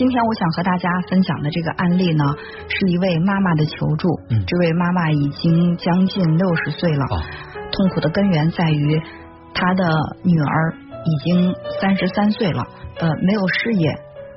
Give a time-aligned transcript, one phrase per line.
[0.00, 2.24] 今天我想和大家分享的这个案例呢，
[2.68, 4.08] 是一位妈妈的求助。
[4.30, 7.20] 嗯这位妈妈已经将近六十岁了，哦
[7.70, 8.98] 痛苦的根源在于
[9.52, 9.84] 她的
[10.24, 10.74] 女儿
[11.04, 12.66] 已经三十三岁了，
[12.98, 13.94] 呃，没有事业，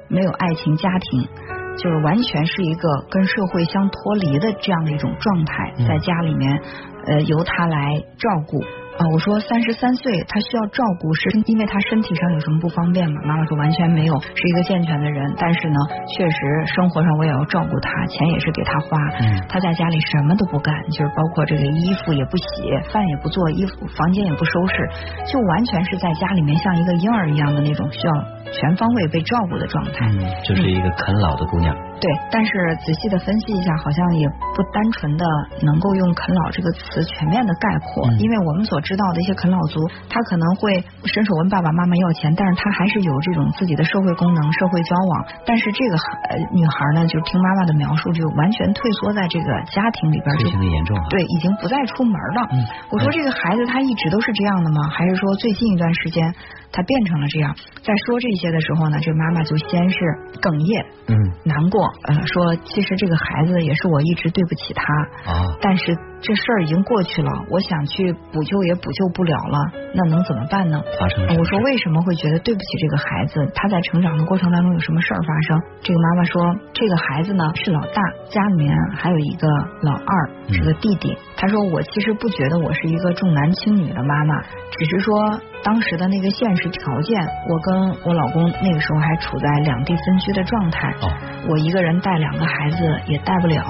[0.10, 1.30] 没有爱情家庭，
[1.78, 6.62] 就是完全是一个跟社会相脱离的这样的一种状态，嗯在家里面，
[7.08, 8.60] 呃，由她来照顾。
[8.94, 13.22] 啊，我说三十三岁，他需要照顾，是因为他身体上有什么不方便吗？
[13.26, 15.80] 妈妈说完全没有，是一个健全的人，但是呢，
[16.16, 16.38] 确实
[16.76, 18.98] 生活上我也要照顾他，钱也是给他花。
[19.20, 24.90] 嗯她在家里什么都不干，就是包括这个衣服也不洗，饭也不做，衣服房间也不收拾，
[25.26, 28.14] 就完全是在家里面像一个婴儿一样的那种需要
[28.52, 30.06] 全方位被照顾的状态。
[30.12, 31.76] 嗯，就是一个啃老的姑娘。
[32.04, 32.52] 对，但是
[32.84, 35.24] 仔细的分析一下，好像也不单纯的
[35.64, 39.80] 能够用“啃老”这个词全面的概括，嗯因为我们所知道的一些啃老族，
[40.12, 45.26] 他可能会伸手问爸爸妈妈要钱，但是他还是有这种自己的社会功能、社会交往。
[45.46, 45.96] 但是这个
[46.28, 51.08] 呃女孩呢，就听妈妈的描述，就完全退缩在这个家庭里边，非就常的严重啊。
[51.10, 52.50] 对，已经不再出门了。
[52.52, 52.60] 嗯
[52.92, 54.90] 我说这个孩子他一直都是这样的吗？
[54.92, 56.36] 还是说最近一段时间
[56.72, 57.56] 他变成了这样？
[57.82, 59.98] 在说这些的时候呢，这妈妈就先是
[60.42, 60.86] 哽咽。
[61.08, 61.16] 嗯
[61.46, 64.94] 难过，呃，说其实这个孩子也是我一直对不起他，
[65.32, 69.60] 啊，但是这事儿已经过去了，我想去补救也补救不了了，
[69.94, 70.82] 那能怎么办呢？
[70.98, 73.46] 发生了我说为什么会觉得对不起这个孩子？
[73.54, 75.62] 他在成长的过程当中有什么事儿发生？
[75.82, 76.42] 这个妈妈说，
[76.74, 79.48] 这个孩子呢是老大，家里面还有一个
[79.82, 81.14] 老二，嗯是个弟弟。
[81.36, 90.88] 她说我其实不觉得我是一个重男轻女的妈妈，只是说当时的那个现实条件，我跟我老公那个时候还处在两地分居的状态。
[91.02, 91.12] 哦，
[91.50, 92.78] 我一个人带两个孩子
[93.08, 93.62] 也带不了，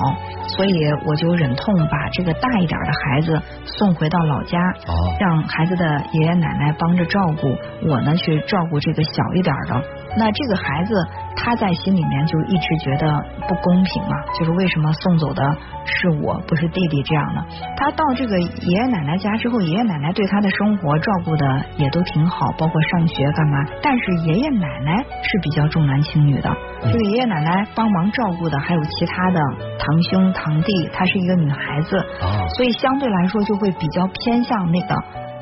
[0.55, 0.71] 所以
[1.07, 7.55] 我就忍痛把这个大一点的孩子送回到老家，哦让孩子的爷爷奶奶帮着照顾，
[7.87, 9.81] 我呢去照顾这个小一点的。
[10.17, 10.93] 那这个孩子
[11.35, 13.07] 他在心里面就一直觉得
[13.47, 15.43] 不公平嘛，就是为什么送走的
[15.85, 17.43] 是我，不是弟弟这样的。
[17.75, 23.57] 他到这个爷爷奶奶家之后，爷爷奶奶对他的生活照顾的也都挺好，包括上学干嘛。
[23.81, 26.49] 但是爷爷奶奶是比较重男轻女的，
[26.83, 29.39] 嗯这个爷爷奶奶帮忙照顾的还有其他的
[29.79, 34.95] 堂兄堂弟，她是一个女孩子，哦，所以相对来说就会比较偏向那个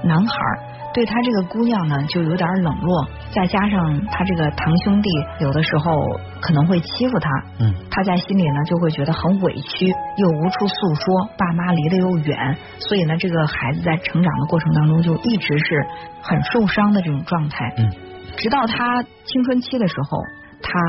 [0.03, 0.59] 男孩儿。
[0.93, 5.95] 对他这个姑娘呢，就有点冷落，再加上他这个堂兄弟有的时候
[6.41, 7.29] 可能会欺负他，
[7.59, 15.87] 嗯他在心里呢就会觉得很委屈，又无处诉说，爸妈离得又远，所以呢，这个孩子在成长的过程当中就一直是
[16.21, 17.73] 很受伤的这种状态。
[17.77, 17.89] 嗯
[18.37, 20.17] 直到他青春期的时候，
[20.61, 20.79] 她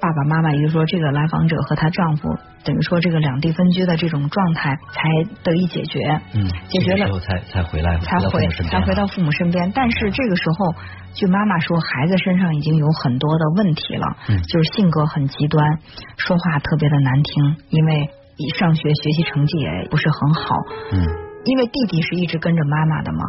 [0.00, 2.28] 爸爸妈妈，也就是说这个来访者和她丈夫，
[2.64, 5.08] 等于说这个两地分居的这种状态才
[5.42, 6.20] 得以解决。
[6.34, 9.70] 嗯，解决了这个时候才才回来，才回才回到父母身边。
[9.74, 10.74] 但是这个时候，
[11.14, 15.78] 据妈妈说，孩子身上已经有很多的问题了，嗯就是性格很极端，
[16.16, 20.56] 说话特别的难听，因为一上学学习成绩也不是很好，
[20.92, 21.00] 嗯
[21.44, 23.20] 因为弟弟是一直跟着妈妈的嘛。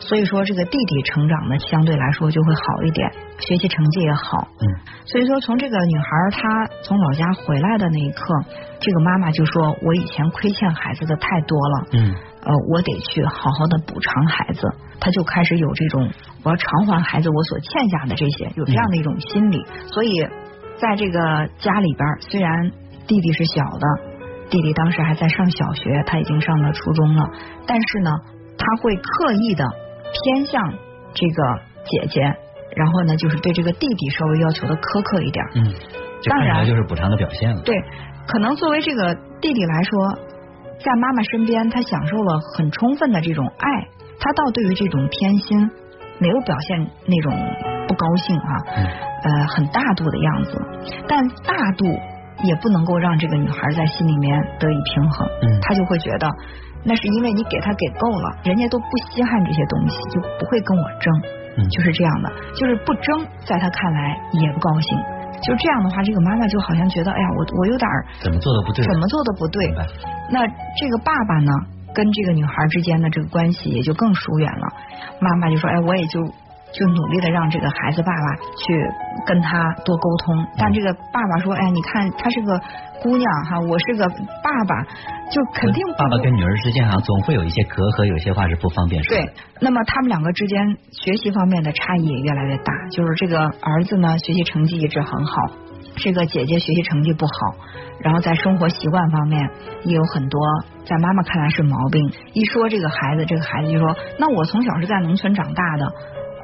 [0.00, 4.48] 所以说，这个弟弟成长的相对来说就会好一点，学习成绩也好。
[4.60, 4.66] 嗯
[5.04, 8.34] 所以说，从这个女孩她从老家回来的那一刻，
[8.78, 12.14] 这个妈妈就说：“我以前亏欠孩子的太多了，嗯
[12.44, 14.60] 呃，我得去好好的补偿孩子。
[15.00, 16.10] 她就开始有这种
[16.44, 19.64] 我要偿还孩子我所欠下的这些，有这样的一种心理。
[19.90, 20.12] 所以
[20.76, 22.70] 在这个家里边，虽然
[23.06, 23.86] 弟弟是小的，
[24.50, 27.30] 弟弟当时还在上小学，他已经上了初中了，
[27.66, 28.10] 但是呢，
[28.58, 29.64] 他会刻意的
[30.12, 30.62] 偏向
[31.14, 32.22] 这个姐姐，
[32.76, 35.44] 然后呢，就是对这个弟弟稍微要求的苛刻一点。
[35.54, 35.74] 嗯，
[36.22, 37.62] 这当然就是补偿的表现了。
[37.62, 37.74] 对，
[38.26, 40.18] 可能作为这个弟弟来说，
[40.78, 43.88] 在妈妈身边，他享受了很充分的这种爱，
[44.20, 45.70] 他倒对于这种偏心
[46.18, 47.32] 没有表现那种
[47.86, 50.60] 不高兴啊，嗯呃，很大度的样子，
[51.08, 51.86] 但大度
[52.44, 56.28] 也不能够让这个女孩在心里面得以平衡，嗯她就会觉得
[56.84, 61.12] 那是因为你给她给够了，人家都不稀罕这些东西，就不会跟我争。
[61.58, 64.98] 嗯，就是这样的，就是不争，在她看来也不高兴。
[65.42, 67.88] 就这样的话，这个妈妈就好像觉得，哎呀，我我有点
[68.20, 69.74] 怎么做的不对，怎么做的不对？
[70.30, 71.52] 那这个爸爸呢，
[71.94, 74.66] 跟这个女孩之间的这个关系也就更疏远了。
[75.20, 76.20] 妈妈就说，哎，我也就
[76.72, 78.90] 就努力的让这个孩子爸爸去
[79.26, 80.46] 跟他多沟通。
[80.56, 82.60] 但这个爸爸说，哎，你看她是个
[83.02, 84.82] 姑娘哈，我是个爸爸，
[85.30, 95.34] 就肯定爸爸跟女儿之间哈总会有一些隔阂，有些话是不方便说对。，那么他们两个之间学习方面的差异也越来越大，就是这个儿子呢学习成绩一直很好，
[95.96, 97.32] 这个姐姐学习成绩不好，
[98.00, 99.48] 然后在生活习惯方面
[99.84, 100.40] 也有很多
[100.84, 102.12] 在妈妈看来是毛病。
[102.34, 105.92] 一说这个孩子，这个孩子就说：“那我从小是在农村长大的。”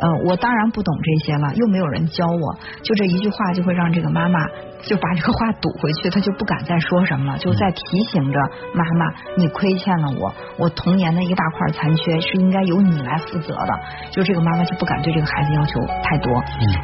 [0.01, 4.41] 呃，我当然不懂这些了，又没有人教我，就这一句话就会让这个妈妈
[4.87, 8.39] 就把这个话堵回去，他就不敢再说什么了，就在提醒着
[8.75, 13.81] 妈妈，你亏欠了我，我童年的一大块残缺是应该由你来负责的。
[14.11, 16.33] 就这个妈妈就不敢对这个孩子要求太多，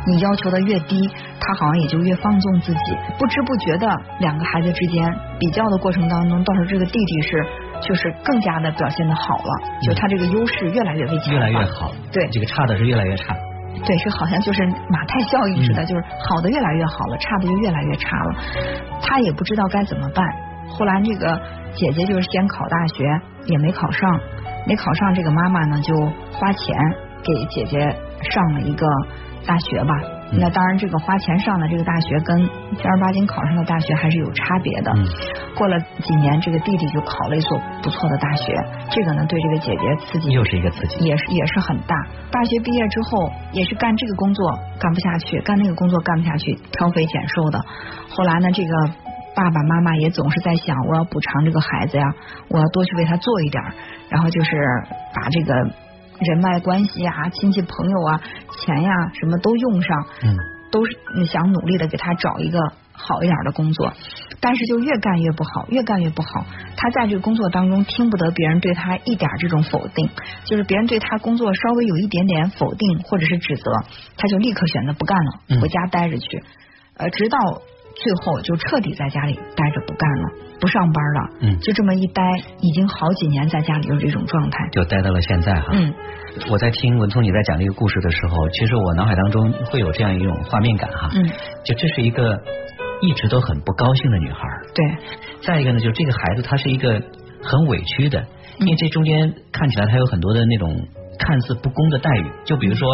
[0.06, 1.08] 你要求的越低，
[1.40, 3.86] 他好像也就越放纵自己，不知不觉的
[4.18, 7.46] 两个孩子之间比较的过程当中，倒是这个弟弟是
[7.82, 9.52] 就是更加的表现的好了，
[9.82, 13.36] 就他这个优势越来越被强，越来越好，对，这个差的是越来越差。
[13.84, 18.34] 对，是好像就是马太效应似的，就是好的越来越好了，差的就越来越差了。
[19.02, 20.26] 他也不知道该怎么办。
[20.68, 21.40] 后来这个
[21.74, 23.04] 姐姐就是先考大学，
[23.46, 24.20] 也没考上，
[24.66, 25.94] 没考上，这个妈妈呢就
[26.32, 26.76] 花钱
[27.22, 27.78] 给姐姐
[28.30, 28.86] 上了一个
[29.46, 29.94] 大学吧。
[30.32, 34.92] 那当然，这个花钱上的这个大学跟正儿八经考上的大学还是有差别的。
[35.56, 38.54] 过了几年，这个弟弟就考了一所不错的大学，
[38.90, 41.96] 这个呢对这个姐姐刺激又是一个刺激，也是也是很大。
[42.30, 47.58] 大学毕业之后，也是干这个工作干不下去，干那个工作干不下去，挑肥拣瘦的。
[48.08, 48.70] 后来呢，这个
[49.34, 52.06] 爸爸妈妈也总是在想，我要补偿这个孩子呀，
[52.48, 53.62] 我要多去为他做一点，
[54.08, 54.50] 然后就是
[55.12, 55.54] 把这个。
[56.20, 58.20] 人脉关系啊，亲戚朋友啊，
[58.58, 60.36] 钱呀，什么都用上，嗯，
[60.70, 60.92] 都是
[61.26, 62.58] 想努力的给他找一个
[62.92, 63.92] 好一点的工作，
[64.40, 66.44] 但是就越干越不好，越干越不好。
[66.76, 70.10] 他在这个工作当中听不得别人对他一点这种否定，
[70.44, 73.72] 就是别人对他工作稍微有一点点否定或者是指责，
[74.16, 76.42] 他就立刻选择不干了，回家待着去，
[76.96, 77.38] 呃，直到。
[78.02, 81.30] 最后就彻底在家里待着不干了，不上班了。
[81.40, 82.22] 嗯，就这么一待，
[82.60, 85.68] 已经好几年在家里就是这种状态，就待到了现在哈。
[85.72, 85.92] 嗯，
[86.50, 91.10] 我在听文聪你在讲这个故事的时候，其实我脑海当中会有这样一种画面感哈。
[91.14, 91.28] 嗯，
[91.64, 92.42] 就这是一个
[93.02, 94.40] 一直都很不高兴的女孩。
[94.74, 94.84] 对。
[95.42, 97.02] 再一个呢，就这个孩子她是一个
[97.42, 98.24] 很委屈的，
[98.60, 100.74] 因为这中间看起来她有很多的那种。
[101.20, 102.88] 看似不公的待遇，就比如说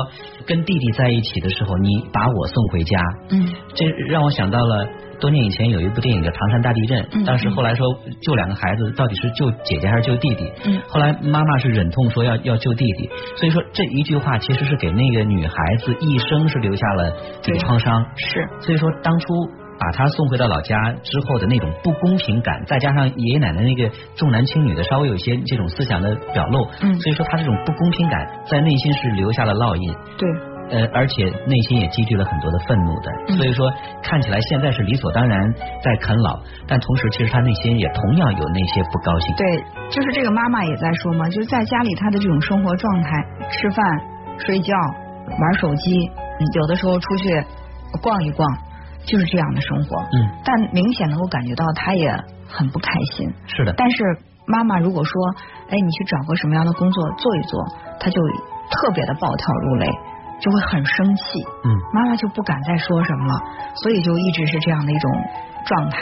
[0.46, 2.98] 跟弟弟在一起的时候，你把我送回家，
[3.30, 4.86] 嗯，这让我想到了
[5.20, 7.86] 多年以前有一部电影叫《唐山大地震》，当时后来说
[8.20, 10.52] 救两个孩子，到底是救姐姐还是救弟弟？
[10.64, 17.12] 嗯，后来妈妈是忍痛说要要救弟弟，所以说这一句话其实是给那个女孩子一生是留下了
[17.42, 19.26] 这个创伤，是，所以说当初。
[19.78, 30.28] 把他送回到老家之后的那种不公平感，再加上爷爷奶奶那个重男轻女的，稍微有一些这种思想的表露，嗯，所以说他这种不公平感在内心是留下了烙印，对，
[30.70, 33.70] 呃，而且内心也积聚了很多的愤怒的，所以说
[34.02, 35.52] 看起来现在是理所当然
[35.82, 39.34] 在啃老，但同时其实他内心也同样有那些不高兴。
[39.36, 39.58] 对，
[39.90, 43.10] 就是这个妈妈也在说嘛，就是在家里他的这种生活状态，
[43.50, 43.84] 吃饭、
[44.38, 44.74] 睡觉、
[45.28, 46.10] 玩手机，
[46.54, 47.44] 有的时候出去
[48.00, 48.65] 逛一逛。
[49.06, 52.10] 就是这样的生活，嗯，但明显能够感觉到他也
[52.48, 53.72] 很不开心，是的。
[53.76, 54.02] 但是
[54.46, 55.12] 妈妈如果说，
[55.70, 57.64] 哎，你去找个什么样的工作做一做，
[58.00, 58.20] 他就
[58.70, 59.86] 特别的暴跳如雷，
[60.40, 61.22] 就会很生气，
[61.64, 63.40] 嗯，妈妈就不敢再说什么了，
[63.76, 65.10] 所以就一直是这样的一种
[65.66, 65.98] 状态。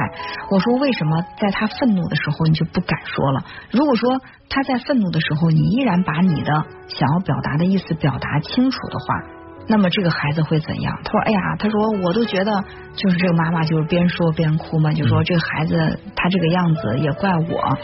[0.50, 3.44] 我说为什么在他愤怒的时候你就不敢说了？
[3.70, 4.18] 如果说
[4.48, 6.52] 他在愤怒的时候，你依然把你的
[6.88, 9.43] 想要表达的意思表达清楚的话。
[9.66, 10.98] 那么这个孩子会怎样？
[11.04, 12.52] 他说：“哎呀，他说我都觉得，
[12.94, 17.78] 就是这个妈妈就是边说边哭嘛，就说这个孩子他这个样子也怪我。”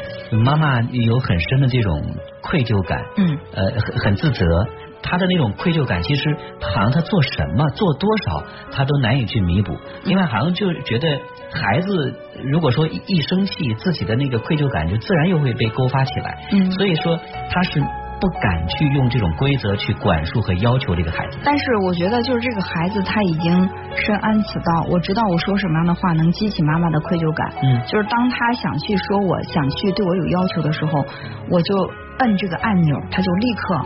[0.44, 2.02] 妈妈有很深的这种
[2.42, 4.66] 愧疚感，嗯，呃，很很自责。
[5.02, 9.74] 他的那种愧疚感，其实好像他做什么做多少，他都难以去弥补，
[10.04, 11.08] 另外好像就觉得
[11.50, 16.38] 孩子如果说一生气，自己的那个愧疚感就自然又会被勾发起来。
[16.52, 17.18] 嗯，所以说
[17.50, 17.82] 他是。
[18.20, 23.50] 不敢去用这种规则去管束和要求这个孩子，但是我觉得就是这个孩子他已经
[23.96, 27.50] 深谙此道，我知道我说什么样的话能激起妈妈的愧疚感。
[27.62, 31.04] 嗯，就是当他想去说我想去对我有要求的时候，
[31.48, 33.80] 我就摁这个按钮，他就立刻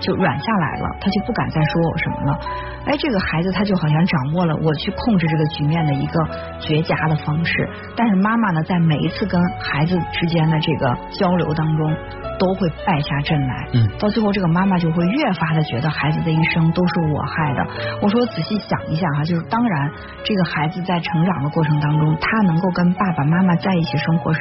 [0.00, 2.38] 就软下来了，他就不敢再说我什么了。
[2.84, 6.28] 哎，这个孩子他就好像掌握了我去控制这个局面的一个
[6.60, 7.68] 绝佳的方式。
[7.96, 11.96] 但是妈妈呢，在每一次跟孩子之间的这个交流当中。
[12.38, 17.66] 都会败下阵来，嗯，到最后这个妈妈就会越发的觉得孩子的一生都是我害的。
[18.00, 19.90] 我说仔细想一下哈，就是当然
[20.24, 24.40] 这个孩子在成长的过程当中，他能够跟爸爸妈妈在一起生活是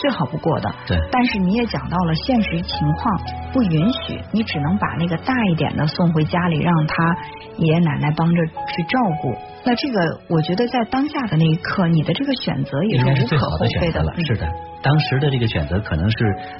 [0.00, 0.98] 最好不过的，对。
[1.12, 3.20] 但是你也讲到了现实情况
[3.52, 7.16] 不允许，你只能把那个大一点的送回家里，让他
[7.58, 9.34] 爷爷奶奶帮着去照顾。
[9.66, 14.46] 那这个我觉得在当下的那一刻，你的这个选择也是无可厚非的了，是的。
[14.82, 16.18] 当时的这个选择可能是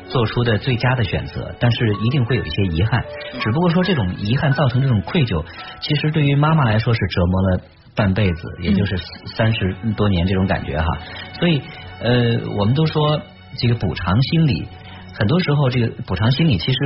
[0.09, 3.05] 做出的最佳的选择，但是一定会有一些遗憾。
[3.39, 5.45] 只不过说这种遗憾造成这种愧疚，
[5.81, 7.61] 其实对于妈妈来说是折磨了
[7.95, 8.97] 半辈子，也就是
[9.37, 10.87] 三十多年这种感觉哈。
[11.39, 11.61] 所以
[12.01, 13.21] 呃，我们都说
[13.59, 14.67] 这个补偿心理，
[15.13, 16.79] 很多时候这个补偿心理其实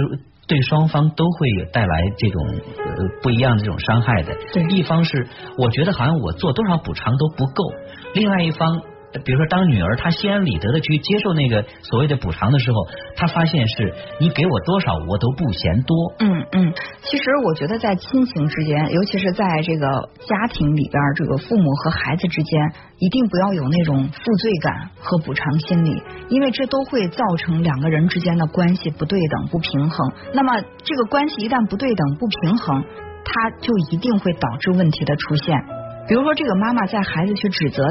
[0.49, 4.35] 对双方都会有带来这种呃不一样的这种伤害的。
[4.53, 7.73] 对，一方是我觉得好像我做多少补偿都不够。
[8.15, 8.83] 另外一方。
[9.25, 12.77] 比如说，当女儿她心安理得的去接受那个所谓的补偿的时候，
[13.17, 15.97] 她发现是你给我多少我都不嫌多。
[16.19, 22.61] 嗯嗯，其实我觉得在亲情之间，尤其是在这个家庭里边，这个父母和孩子之间，
[22.99, 30.13] 一定不要有那种负罪感和补偿心理，因为这都会造成两个人之间的关系不对等、不平衡。
[30.35, 32.85] 那么这个关系一旦不对等、不平衡，
[33.25, 35.59] 它就一定会导致问题的出现。
[36.07, 37.83] 比如说，这个妈妈在孩子去指责。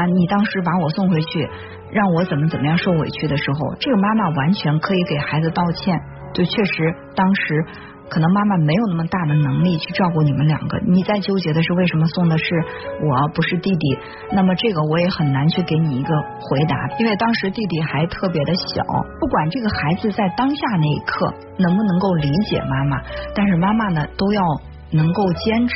[0.00, 1.46] 啊，你当时把我送回去，
[1.92, 6.00] 让我怎么怎么样受委屈的时候，这个妈妈完全可以给孩子道歉。
[6.32, 7.66] 就确实当时
[8.08, 12.54] 可能妈妈没有那么大的能力去照顾你们两个，你在纠结的是为什么送的是
[13.02, 13.98] 我不是弟弟。
[14.32, 18.82] 那么这个我也很难去给你一个回答，因为当时弟弟还特别的小。
[19.20, 23.02] 不管这个孩子在当下那一刻能不能够理解妈妈，
[23.34, 24.42] 但是妈妈呢都要
[24.92, 25.74] 能够坚持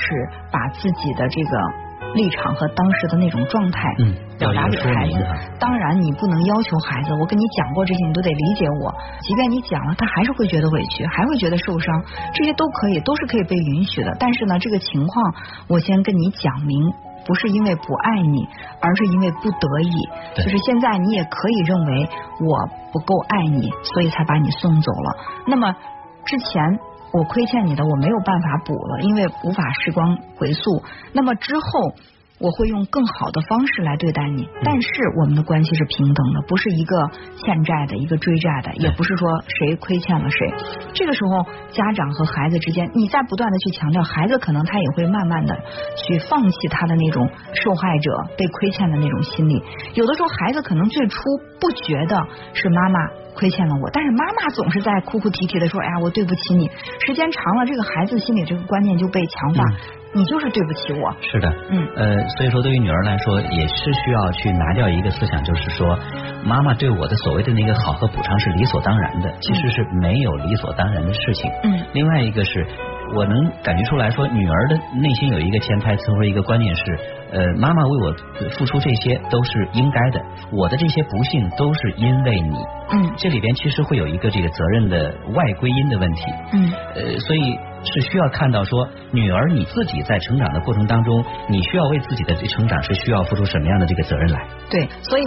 [0.50, 1.83] 把自己的这个。
[2.14, 5.18] 立场和当时的那种状态，嗯，表达给孩子。
[5.58, 8.94] 当然，你不能要求孩子，我跟你讲过这些，你都得理解我。
[9.20, 12.02] 即便你讲了，他还是会觉得委屈，还会觉得受伤，
[12.32, 14.16] 这些都可以，都是可以被允许的。
[14.18, 15.34] 但是呢，这个情况
[15.68, 16.92] 我先跟你讲明，
[17.26, 18.48] 不是因为不爱你，
[18.80, 19.92] 而是因为不得已。
[20.36, 22.08] 就是现在你也可以认为
[22.40, 25.16] 我不够爱你，所以才把你送走了。
[25.46, 25.74] 那么
[26.24, 26.78] 之前。
[27.14, 30.82] 我亏欠你的，我没有办法补了，因为无法时光回溯。
[31.12, 31.94] 那么之后。
[32.44, 37.08] 我会用更好的方式来对待你，但是我们的关系是平等的，不是一个
[37.38, 40.52] 欠债的，一个追债的，也不是说谁亏欠了谁。
[40.92, 45.56] 这个时候，家长和孩子之间，你在不断的去强调，孩子可能他也会慢慢的
[45.96, 49.62] 去放弃他的那种受害者被亏欠的那种心理。
[49.94, 51.16] 有的时候，孩子可能最初
[51.58, 52.20] 不觉得
[52.52, 52.98] 是妈妈
[53.34, 56.70] 亏欠了我，但是妈妈总是在哭哭啼啼的说：“哎呀，我对不起你。”
[57.06, 59.64] 时间长了，这个孩子心里这个观念就被强化。
[60.14, 61.12] 你就是对不起我。
[61.20, 65.98] 是的，嗯，呃，所以说对于女儿来说，也是需要去拿掉一个思想，就是说，
[66.44, 71.50] 妈妈对我的所谓的那个好和补偿是理所当然的，其实是没有理所当然的事情。
[71.64, 71.80] 嗯。
[71.92, 72.64] 另外一个是，
[73.14, 76.98] 我能感觉出来说，女儿的内心有一个潜台词或者一个观念是，
[77.34, 78.14] 呃，妈妈为我
[78.56, 82.56] 付出这些都是应该的，我的这些不幸都是因为你。
[82.92, 83.12] 嗯。
[83.18, 86.22] 这里边其实会有一个这个责任的外归因的问题。
[86.52, 86.72] 嗯。
[86.94, 87.58] 呃，所以。
[87.86, 94.40] 是需要看到说，女儿你自己在成长的过程当中，你需要为自己的成长是需要付出什么样的这个责任来？
[94.70, 95.24] 对，所以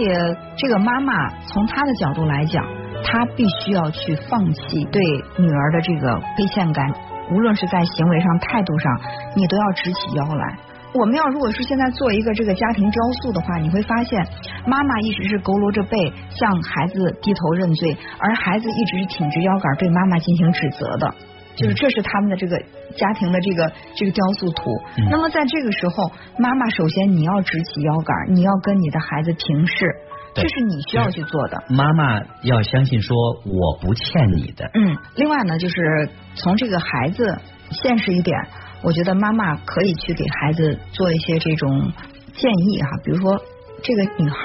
[0.56, 1.12] 这个妈妈
[1.46, 2.66] 从她的角度来讲，
[3.04, 5.00] 她必须要去放弃对
[5.36, 6.84] 女儿的这个亏欠感，
[7.30, 9.00] 无论是在行为上、态度上，
[9.36, 10.58] 你都要直起腰来。
[10.98, 14.20] 我们要如果是现在做一个这个家庭雕塑的话，你会发现，
[14.66, 21.14] 妈妈一直是佝偻着背向孩子低头认罪，而孩子一直是挺直腰杆对妈妈进行指责的。
[21.54, 22.56] 就是这是他们的这个
[22.96, 24.70] 家庭的这个这个雕塑图。
[25.10, 29.86] 那么在这个时候，妈妈首先你要直起腰杆，你要跟你的孩子平视，
[30.34, 31.62] 这是你需要去做的。
[31.68, 34.70] 妈妈要相信说我不欠你的。
[34.74, 37.24] 嗯，另外呢，就是从这个孩子
[37.70, 38.38] 现实一点，
[38.82, 41.92] 我觉得妈妈可以去给孩子做一些这种
[42.34, 43.40] 建议哈，比如说
[43.82, 44.38] 这个女孩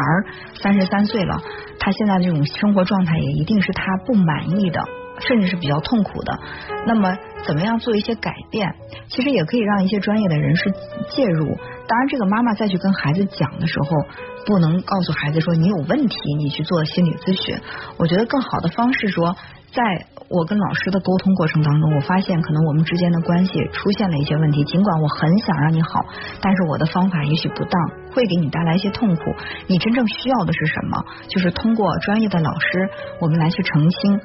[0.61, 1.41] 三十三岁了，
[1.79, 4.83] 她现在这种生活状态也一定是她不满意的。
[5.19, 6.39] 甚至是比较痛苦的，
[6.87, 8.67] 那么怎么样做一些改变？
[9.09, 10.73] 其实也可以让一些专业的人士
[11.11, 11.55] 介入。
[11.87, 13.89] 当然，这个妈妈再去跟孩子讲的时候，
[14.47, 17.55] 不能告诉孩子说你有问题，你去做心理咨询。
[17.97, 19.35] 我觉得更好的方式说，
[19.71, 24.63] 在我跟老师的沟通过程当中，我发现可能我们之间的关系出现了一些问题。
[24.63, 26.05] 尽管我很想让你好，
[26.41, 27.81] 但是我的方法也许不当，
[28.13, 29.21] 会给你带来一些痛苦。
[29.67, 31.05] 你真正需要的是什么？
[31.27, 32.89] 就是通过专业的老师，
[33.19, 34.19] 我们来去澄清。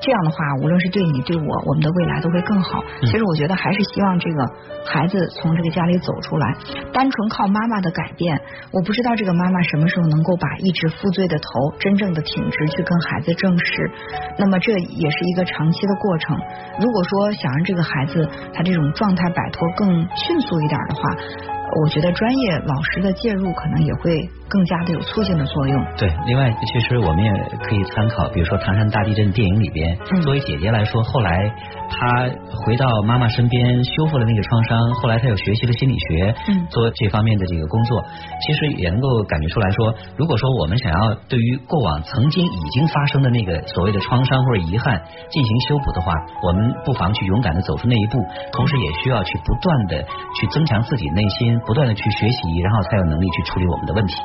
[0.00, 2.82] 这样的话，无论是对你对我，我们的未来都会更好。
[3.00, 4.44] 其实我觉得还是希望这个
[4.84, 6.54] 孩子从这个家里走出来。
[6.92, 8.40] 单纯靠妈妈的改变，
[8.72, 11.46] 我不知道这个妈妈什么时候能够把一直负罪的头
[11.80, 13.90] 真正的挺直，去跟孩子正视。
[14.38, 16.36] 那么这也是一个长期的过程。
[16.78, 21.55] 如果说想让这个孩子他这种状态摆脱更迅速一点的话。
[21.82, 24.18] 我觉得专业老师的介入可能也会
[24.48, 25.84] 更加的有促进的作用。
[25.98, 27.30] 对，另外其实我们也
[27.62, 31.52] 可以参考，比如说唐山大地震电影里边，作为姐姐来说，后来
[31.90, 32.30] 她
[32.64, 36.34] 回到妈妈身边修复了那个创伤，后来她又学习了心理学，
[36.70, 38.02] 做这方面的这个工作，
[38.40, 50.02] 其实也能够感觉出来说，如果说我们想要对于过往曾经已经发生的那个所谓的创伤或者遗憾进行修补的话，我们不妨去勇敢的走出那一步，同时也需要去不断的
[50.40, 51.60] 去增强自己内心。
[51.66, 54.16] 不断的去学习，然后才有能力去处理我们的问题。